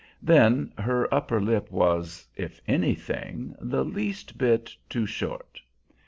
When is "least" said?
3.85-4.35